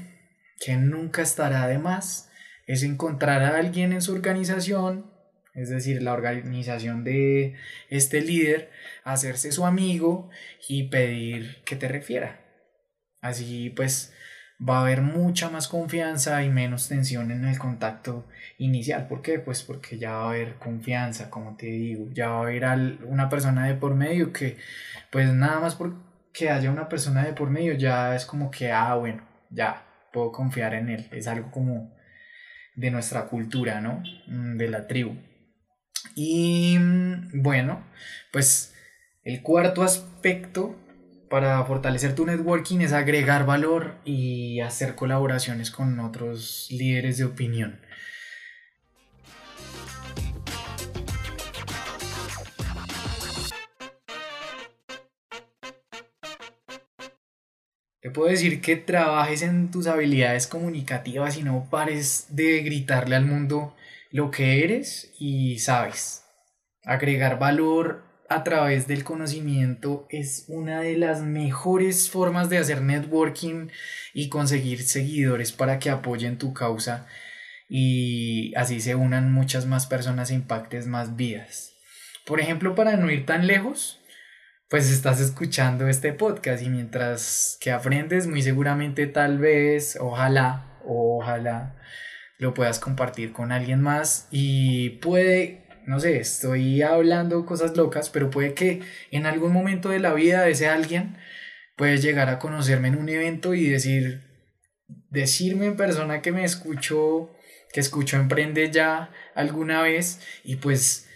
que 0.61 0.77
nunca 0.77 1.23
estará 1.23 1.67
de 1.67 1.81
más, 1.81 2.31
es 2.69 2.85
encontrar 2.85 3.43
a 3.43 3.57
alguien 3.57 3.93
en 3.93 4.01
su 4.01 4.13
organización, 4.13 5.13
es 5.55 5.71
decir, 5.71 6.03
la 6.03 6.13
organización 6.13 7.03
de 7.03 7.57
este 7.91 8.21
líder, 8.21 8.71
hacerse 9.03 9.51
su 9.51 9.67
amigo 9.67 10.31
y 10.69 10.85
pedir 10.85 11.65
que 11.65 11.75
te 11.75 11.89
refiera. 11.89 12.45
Así 13.21 13.71
pues 13.71 14.15
va 14.67 14.79
a 14.79 14.83
haber 14.83 15.03
mucha 15.03 15.51
más 15.51 15.69
confianza 15.69 16.43
y 16.43 16.49
menos 16.49 16.89
tensión 16.89 17.31
en 17.31 17.45
el 17.45 17.59
contacto 17.59 18.27
inicial. 18.59 19.07
¿Por 19.07 19.23
qué? 19.23 19.39
Pues 19.39 19.63
porque 19.63 19.99
ya 19.99 20.13
va 20.13 20.25
a 20.25 20.31
haber 20.31 20.55
confianza, 20.57 21.31
como 21.31 21.57
te 21.57 21.67
digo, 21.67 22.09
ya 22.13 22.29
va 22.31 22.39
a 22.39 22.43
haber 22.43 22.99
una 23.05 23.29
persona 23.29 23.67
de 23.67 23.75
por 23.75 23.95
medio 23.95 24.33
que 24.33 24.57
pues 25.11 25.33
nada 25.33 25.61
más 25.61 25.75
por 25.75 25.95
que 26.33 26.51
haya 26.51 26.71
una 26.71 26.89
persona 26.89 27.25
de 27.25 27.33
por 27.33 27.51
medio 27.51 27.75
ya 27.75 28.15
es 28.15 28.25
como 28.25 28.51
que, 28.51 28.71
ah, 28.71 28.95
bueno, 28.95 29.27
ya 29.51 29.87
puedo 30.13 30.33
confiar 30.33 30.75
en 30.75 30.89
él. 30.91 31.09
Es 31.13 31.27
algo 31.27 31.51
como 31.51 31.93
de 32.77 32.91
nuestra 32.91 33.27
cultura, 33.27 33.81
¿no? 33.81 34.03
Mm, 34.27 34.57
de 34.57 34.69
la 34.69 34.87
tribu. 34.87 35.17
Y 36.15 36.77
mm, 36.79 37.43
bueno, 37.43 37.85
pues 38.33 38.75
el 39.25 39.43
cuarto 39.43 39.83
aspecto 39.83 40.77
para 41.29 41.65
fortalecer 41.65 42.15
tu 42.15 42.27
networking 42.27 42.81
es 42.81 42.93
agregar 42.93 43.47
valor 43.47 43.97
y 44.05 44.61
hacer 44.61 44.95
colaboraciones 44.95 45.71
con 45.71 46.01
otros 46.01 46.69
líderes 46.71 47.19
de 47.19 47.25
opinión. 47.25 47.81
Te 58.01 58.11
puedo 58.11 58.31
decir 58.31 58.63
que 58.63 58.77
trabajes 58.77 59.43
en 59.43 59.71
tus 59.71 59.87
habilidades 59.87 60.47
comunicativas 60.47 61.37
y 61.37 61.43
no 61.43 61.69
pares 61.69 62.27
de 62.31 62.63
gritarle 62.63 63.17
al 63.17 63.27
mundo 63.27 63.75
lo 64.11 64.31
que 64.31 64.65
eres 64.65 65.13
y 65.19 65.59
sabes. 65.59 66.25
Agregar 66.85 67.39
valor 67.39 68.08
a 68.29 68.45
través 68.45 68.87
del 68.87 69.05
conocimiento 69.05 70.07
es 70.11 70.45
una 70.49 70.81
de 70.81 70.99
las 70.99 71.23
mejores 71.23 72.11
formas 72.11 72.51
de 72.51 72.59
hacer 72.59 72.83
networking 72.83 73.69
y 74.13 74.29
conseguir 74.29 74.83
seguidores 74.83 75.53
para 75.53 75.79
que 75.79 75.91
apoyen 75.91 76.37
tu 76.37 76.53
causa 76.53 77.07
y 77.69 78.53
así 78.55 78.81
se 78.81 78.95
unan 78.95 79.33
muchas 79.33 79.67
más 79.67 79.87
personas 79.87 80.31
e 80.31 80.35
impactes 80.35 80.87
más 80.87 81.17
vidas. 81.17 81.75
Por 82.27 82.41
ejemplo, 82.41 82.75
para 82.75 82.97
no 82.97 83.11
ir 83.11 83.25
tan 83.25 83.47
lejos, 83.47 84.01
pues 84.69 84.91
estás 84.91 85.21
escuchando 85.21 85.89
este 85.89 86.13
podcast 86.13 86.63
y 86.63 86.69
mientras 86.69 87.57
que 87.61 87.71
aprendes, 87.71 88.27
muy 88.27 88.43
seguramente 88.43 89.07
tal 89.07 89.39
vez, 89.39 89.97
ojalá, 90.01 90.79
ojalá 90.85 91.77
lo 92.37 92.53
puedas 92.53 92.79
compartir 92.79 93.33
con 93.33 93.53
alguien 93.53 93.81
más 93.81 94.29
y 94.31 94.91
puede 95.01 95.68
no 95.89 95.99
sé, 96.01 96.19
estoy 96.19 96.83
hablando 96.83 97.47
cosas 97.47 97.75
locas, 97.75 98.11
pero 98.11 98.29
puede 98.29 98.53
que 98.53 98.83
en 99.11 99.25
algún 99.25 99.55
momento 99.55 99.89
de 99.89 100.01
la 100.01 100.13
vida 100.13 100.43
de 100.43 100.51
ese 100.51 100.69
alguien 100.69 101.17
puedes 101.79 102.03
llegar 102.03 102.29
a 102.29 102.39
conocerme 102.39 102.89
en 102.89 102.97
un 102.97 103.09
evento 103.09 103.55
y 103.55 103.71
decir, 103.71 104.21
decirme 105.09 105.65
en 105.65 105.77
persona 105.77 106.21
que 106.21 106.31
me 106.31 106.45
escuchó, 106.45 107.35
que 107.73 107.81
escuchó 107.81 108.19
Emprende 108.19 108.71
ya 108.71 109.11
alguna 109.35 109.81
vez 109.81 110.21
y 110.45 110.57
pues 110.57 111.09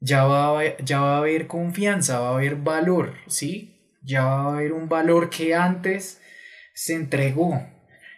ya 0.00 0.24
va, 0.24 0.60
a, 0.60 0.76
ya 0.84 1.00
va 1.00 1.14
a 1.14 1.18
haber 1.20 1.46
confianza, 1.46 2.20
va 2.20 2.28
a 2.28 2.34
haber 2.34 2.56
valor, 2.56 3.14
¿sí? 3.26 3.96
Ya 4.02 4.24
va 4.24 4.42
a 4.42 4.56
haber 4.56 4.74
un 4.74 4.90
valor 4.90 5.30
que 5.30 5.54
antes 5.54 6.20
se 6.74 6.92
entregó 6.92 7.66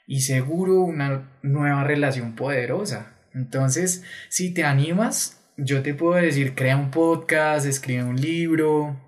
y 0.08 0.22
seguro 0.22 0.80
una 0.80 1.38
nueva 1.42 1.84
relación 1.84 2.34
poderosa. 2.34 3.20
Entonces, 3.34 4.02
si 4.30 4.52
te 4.52 4.64
animas, 4.64 5.41
yo 5.64 5.82
te 5.82 5.94
puedo 5.94 6.14
decir, 6.14 6.54
crea 6.54 6.76
un 6.76 6.90
podcast, 6.90 7.66
escribe 7.66 8.02
un 8.02 8.20
libro, 8.20 9.00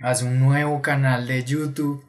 haz 0.00 0.22
un 0.22 0.38
nuevo 0.38 0.82
canal 0.82 1.26
de 1.26 1.44
YouTube. 1.44 2.04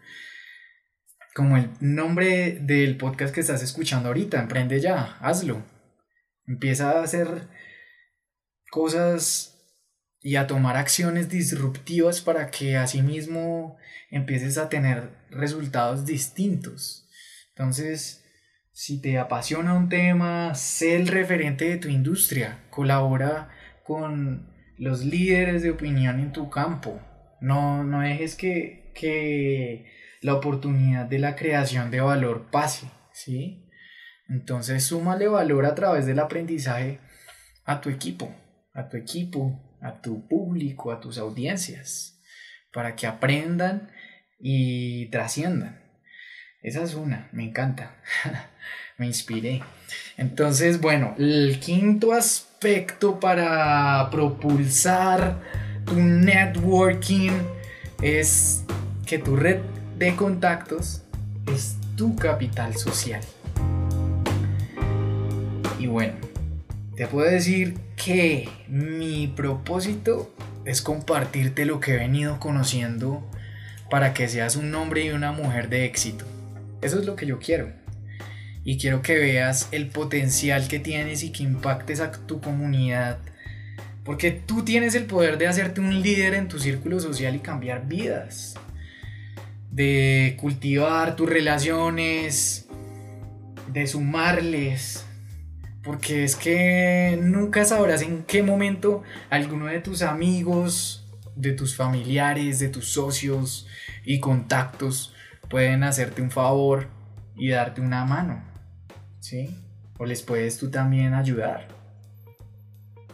Como 1.33 1.55
el 1.55 1.69
nombre 1.79 2.59
del 2.61 2.97
podcast 2.97 3.33
que 3.33 3.41
estás 3.41 3.63
escuchando 3.63 4.09
ahorita, 4.09 4.39
emprende 4.39 4.81
ya, 4.81 5.17
hazlo. 5.21 5.63
Empieza 6.45 6.91
a 6.91 7.03
hacer 7.03 7.47
cosas 8.69 9.55
y 10.21 10.35
a 10.35 10.47
tomar 10.47 10.75
acciones 10.75 11.29
disruptivas 11.29 12.19
para 12.19 12.51
que 12.51 12.75
asimismo 12.75 13.77
empieces 14.09 14.57
a 14.57 14.67
tener 14.67 15.11
resultados 15.29 16.05
distintos. 16.05 17.07
Entonces, 17.55 18.25
si 18.73 19.01
te 19.01 19.17
apasiona 19.17 19.73
un 19.73 19.87
tema, 19.87 20.53
sé 20.55 20.97
el 20.97 21.07
referente 21.07 21.69
de 21.69 21.77
tu 21.77 21.87
industria, 21.87 22.65
colabora 22.69 23.49
con 23.89 24.47
los 24.77 25.03
líderes 25.03 25.63
de 25.63 25.71
opinión 25.71 26.19
en 26.19 26.31
tu 26.31 26.51
campo. 26.51 27.01
No, 27.41 27.83
no 27.83 28.01
dejes 28.01 28.35
que, 28.35 28.91
que 28.93 29.91
la 30.21 30.35
oportunidad 30.35 31.07
de 31.07 31.17
la 31.17 31.35
creación 31.35 31.89
de 31.89 31.99
valor 31.99 32.51
pase, 32.51 32.87
¿sí? 33.13 33.67
Entonces 34.27 34.83
súmale 34.83 35.27
valor 35.27 35.65
a 35.65 35.73
través 35.73 36.05
del 36.05 36.19
aprendizaje 36.19 36.99
a 37.65 37.81
tu 37.81 37.89
equipo, 37.89 38.31
a 38.75 38.89
tu 38.89 38.97
equipo, 38.97 39.59
a 39.81 40.01
tu 40.01 40.27
público, 40.27 40.91
a 40.91 40.99
tus 40.99 41.17
audiencias, 41.17 42.21
para 42.71 42.95
que 42.95 43.07
aprendan 43.07 43.91
y 44.37 45.09
trasciendan. 45.09 45.81
Esa 46.61 46.83
es 46.83 46.93
una, 46.93 47.27
me 47.31 47.43
encanta. 47.43 47.95
me 48.99 49.07
inspiré. 49.07 49.63
Entonces, 50.17 50.79
bueno, 50.79 51.15
el 51.17 51.59
quinto 51.59 52.13
aspecto 52.13 53.19
para 53.19 54.09
propulsar 54.11 55.39
tu 55.85 55.95
networking 55.95 57.31
es 58.01 58.63
que 59.05 59.17
tu 59.17 59.35
red 59.35 59.61
de 59.97 60.15
contactos 60.15 61.01
es 61.51 61.77
tu 61.95 62.15
capital 62.15 62.75
social. 62.75 63.21
Y 65.79 65.87
bueno, 65.87 66.13
te 66.95 67.07
puedo 67.07 67.29
decir 67.31 67.77
que 67.95 68.49
mi 68.67 69.27
propósito 69.27 70.31
es 70.65 70.81
compartirte 70.81 71.65
lo 71.65 71.79
que 71.79 71.93
he 71.93 71.97
venido 71.97 72.39
conociendo 72.39 73.25
para 73.89 74.13
que 74.13 74.27
seas 74.27 74.57
un 74.57 74.75
hombre 74.75 75.05
y 75.05 75.09
una 75.11 75.31
mujer 75.31 75.69
de 75.69 75.85
éxito. 75.85 76.25
Eso 76.81 76.99
es 76.99 77.05
lo 77.05 77.15
que 77.15 77.25
yo 77.25 77.39
quiero 77.39 77.79
y 78.63 78.77
quiero 78.77 79.01
que 79.01 79.17
veas 79.17 79.69
el 79.71 79.87
potencial 79.87 80.67
que 80.67 80.79
tienes 80.79 81.23
y 81.23 81.31
que 81.31 81.43
impactes 81.43 81.99
a 81.99 82.11
tu 82.11 82.41
comunidad. 82.41 83.19
Porque 84.03 84.31
tú 84.31 84.63
tienes 84.63 84.95
el 84.95 85.05
poder 85.05 85.37
de 85.37 85.47
hacerte 85.47 85.81
un 85.81 86.01
líder 86.01 86.33
en 86.33 86.47
tu 86.47 86.59
círculo 86.59 86.99
social 86.99 87.35
y 87.35 87.39
cambiar 87.39 87.87
vidas. 87.87 88.55
De 89.71 90.35
cultivar 90.39 91.15
tus 91.15 91.29
relaciones, 91.29 92.67
de 93.71 93.87
sumarles. 93.87 95.05
Porque 95.83 96.23
es 96.23 96.35
que 96.35 97.17
nunca 97.21 97.65
sabrás 97.65 98.01
en 98.01 98.23
qué 98.23 98.43
momento 98.43 99.03
alguno 99.29 99.67
de 99.67 99.79
tus 99.79 100.01
amigos, 100.01 101.07
de 101.35 101.53
tus 101.53 101.75
familiares, 101.75 102.59
de 102.59 102.67
tus 102.67 102.89
socios 102.89 103.67
y 104.03 104.19
contactos 104.19 105.13
pueden 105.49 105.83
hacerte 105.83 106.21
un 106.21 106.31
favor 106.31 106.87
y 107.35 107.49
darte 107.49 107.81
una 107.81 108.05
mano. 108.05 108.48
¿Sí? 109.19 109.55
O 109.97 110.05
les 110.05 110.21
puedes 110.21 110.57
tú 110.57 110.69
también 110.69 111.13
ayudar. 111.13 111.67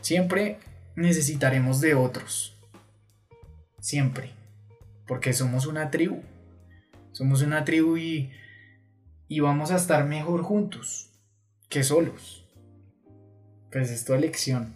Siempre 0.02 0.60
necesitaremos 0.96 1.82
de 1.82 1.96
otros. 1.96 2.56
Siempre. 3.80 4.32
Porque 5.08 5.34
somos 5.34 5.66
una 5.66 5.92
tribu. 5.92 6.22
Somos 7.12 7.42
una 7.42 7.66
tribu 7.66 7.98
y, 7.98 8.32
y 9.28 9.40
vamos 9.40 9.72
a 9.72 9.78
estar 9.78 10.06
mejor 10.06 10.44
juntos 10.44 11.10
que 11.70 11.84
solos. 11.84 12.46
Pues 13.72 13.90
es 13.90 14.06
tu 14.06 14.14
elección. 14.14 14.74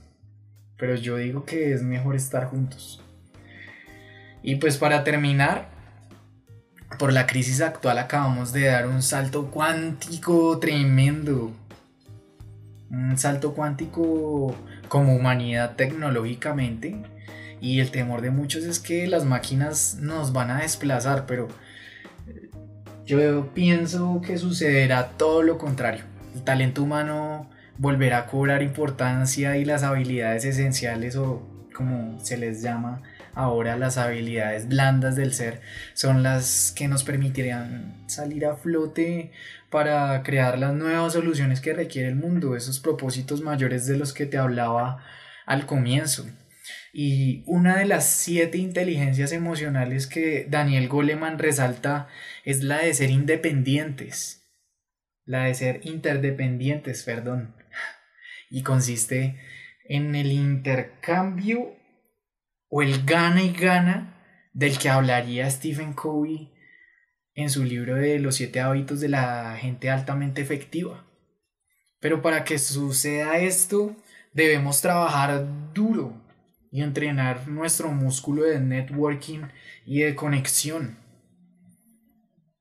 Pero 0.78 0.96
yo 0.96 1.18
digo 1.18 1.46
que 1.46 1.74
es 1.74 1.84
mejor 1.84 2.16
estar 2.16 2.46
juntos. 2.46 3.04
Y 4.42 4.56
pues 4.56 4.78
para 4.78 5.04
terminar, 5.04 5.70
por 6.98 7.14
la 7.14 7.28
crisis 7.28 7.62
actual 7.62 7.98
acabamos 7.98 8.52
de 8.52 8.66
dar 8.66 8.88
un 8.88 9.02
salto 9.02 9.52
cuántico 9.52 10.60
tremendo. 10.60 11.52
Un 12.90 13.18
salto 13.18 13.54
cuántico 13.54 14.56
como 14.88 15.16
humanidad 15.16 15.76
tecnológicamente. 15.76 16.98
Y 17.62 17.80
el 17.80 17.92
temor 17.92 18.22
de 18.22 18.32
muchos 18.32 18.64
es 18.64 18.80
que 18.80 19.08
las 19.08 19.26
máquinas 19.26 19.98
nos 20.00 20.34
van 20.34 20.50
a 20.50 20.62
desplazar, 20.62 21.26
pero 21.26 21.50
eh, 22.28 22.50
yo 23.06 23.54
pienso 23.54 24.22
que 24.26 24.38
sucederá 24.38 25.10
todo 25.10 25.44
lo 25.44 25.58
contrario. 25.58 26.06
El 26.34 26.44
talento 26.44 26.84
humano 26.84 27.50
volverá 27.78 28.20
a 28.20 28.26
cobrar 28.28 28.64
importancia 28.64 29.58
y 29.58 29.66
las 29.66 29.84
habilidades 29.84 30.46
esenciales 30.46 31.16
o 31.16 31.44
como 31.74 32.20
se 32.24 32.38
les 32.38 32.62
llama 32.62 33.02
Ahora 33.34 33.78
las 33.78 33.98
habilidades 33.98 34.68
blandas 34.68 35.16
del 35.16 35.34
ser 35.34 35.62
son 35.94 36.24
las 36.24 36.74
que 36.76 36.88
nos 36.88 37.04
permitirían 37.04 38.04
salir 38.08 38.46
a 38.46 38.56
flote 38.56 39.32
para 39.70 40.22
crear 40.24 40.58
las 40.58 40.74
nuevas 40.74 41.14
soluciones 41.14 41.62
que 41.62 41.74
requiere 41.74 42.10
el 42.10 42.16
mundo, 42.16 42.56
esos 42.56 42.80
propósitos 42.80 43.42
mayores 43.42 43.86
de 43.86 43.98
los 43.98 44.14
que 44.14 44.26
te 44.26 44.38
hablaba 44.38 45.04
al 45.46 45.66
comienzo. 45.66 46.26
Y 46.92 47.44
una 47.46 47.78
de 47.78 47.86
las 47.86 48.10
siete 48.10 48.58
inteligencias 48.58 49.32
emocionales 49.32 50.08
que 50.08 50.48
Daniel 50.50 50.88
Goleman 50.88 51.38
resalta 51.38 52.08
es 52.44 52.64
la 52.64 52.80
de 52.80 52.94
ser 52.94 53.12
independientes, 53.12 54.48
la 55.26 55.44
de 55.44 55.54
ser 55.54 55.82
interdependientes, 55.84 57.04
perdón, 57.04 57.56
y 58.50 58.64
consiste 58.64 59.40
en 59.88 60.16
el 60.16 60.32
intercambio 60.32 61.79
o 62.70 62.82
el 62.82 63.04
gana 63.06 63.42
y 63.42 63.52
gana 63.52 64.16
del 64.54 64.78
que 64.78 64.90
hablaría 64.90 65.50
Stephen 65.50 65.94
Covey 65.94 66.52
en 67.34 67.50
su 67.50 67.64
libro 67.64 67.96
de 67.96 68.20
los 68.20 68.36
siete 68.36 68.60
hábitos 68.60 69.00
de 69.00 69.10
la 69.10 69.58
gente 69.60 69.90
altamente 69.90 70.42
efectiva. 70.42 71.06
Pero 72.00 72.22
para 72.22 72.44
que 72.44 72.58
suceda 72.60 73.38
esto, 73.38 73.96
debemos 74.34 74.82
trabajar 74.82 75.46
duro 75.74 76.14
y 76.72 76.82
entrenar 76.82 77.48
nuestro 77.48 77.92
músculo 77.92 78.44
de 78.44 78.60
networking 78.60 79.42
y 79.86 80.02
de 80.02 80.16
conexión. 80.16 80.98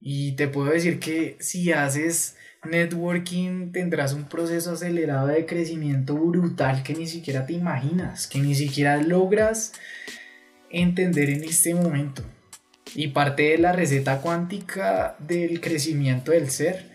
Y 0.00 0.32
te 0.32 0.48
puedo 0.48 0.70
decir 0.70 0.98
que 0.98 1.36
si 1.40 1.72
haces 1.72 2.37
networking 2.64 3.72
tendrás 3.72 4.12
un 4.12 4.24
proceso 4.24 4.72
acelerado 4.72 5.28
de 5.28 5.46
crecimiento 5.46 6.14
brutal 6.16 6.82
que 6.82 6.94
ni 6.94 7.06
siquiera 7.06 7.46
te 7.46 7.52
imaginas, 7.52 8.26
que 8.26 8.40
ni 8.40 8.54
siquiera 8.54 8.96
logras 8.96 9.72
entender 10.70 11.30
en 11.30 11.44
este 11.44 11.74
momento. 11.74 12.22
Y 12.94 13.08
parte 13.08 13.42
de 13.50 13.58
la 13.58 13.72
receta 13.72 14.20
cuántica 14.20 15.16
del 15.18 15.60
crecimiento 15.60 16.32
del 16.32 16.50
ser 16.50 16.90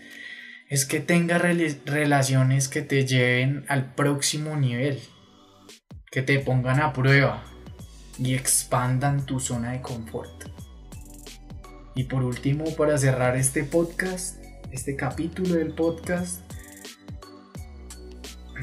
es 0.69 0.85
que 0.85 0.99
tengas 0.99 1.41
relaciones 1.85 2.67
que 2.67 2.81
te 2.81 3.05
lleven 3.05 3.63
al 3.67 3.93
próximo 3.93 4.57
nivel, 4.57 4.99
que 6.11 6.23
te 6.23 6.39
pongan 6.39 6.81
a 6.81 6.93
prueba, 6.93 7.43
y 8.17 8.35
expandan 8.35 9.25
tu 9.25 9.39
zona 9.39 9.73
de 9.73 9.81
confort. 9.81 10.45
Y 11.95 12.05
por 12.05 12.23
último, 12.23 12.65
para 12.75 12.97
cerrar 12.97 13.35
este 13.35 13.63
podcast, 13.63 14.42
este 14.73 14.95
capítulo 14.95 15.53
del 15.53 15.71
podcast, 15.71 16.41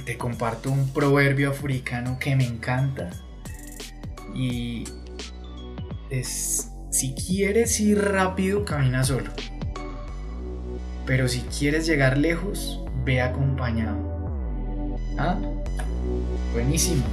te 0.04 0.18
comparto 0.18 0.70
un 0.70 0.92
proverbio 0.92 1.50
africano 1.50 2.18
que 2.18 2.34
me 2.34 2.44
encanta. 2.44 3.10
Y 4.34 4.84
es 6.10 6.72
si 6.90 7.14
quieres 7.14 7.78
ir 7.78 8.02
rápido 8.02 8.64
camina 8.64 9.04
solo. 9.04 9.30
Pero 11.06 11.28
si 11.28 11.40
quieres 11.42 11.86
llegar 11.86 12.18
lejos 12.18 12.80
ve 13.04 13.20
acompañado. 13.20 14.10
¿Ah? 15.16 15.38
buenísimo 16.52 17.04